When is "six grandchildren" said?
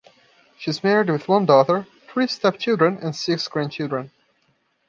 3.15-4.09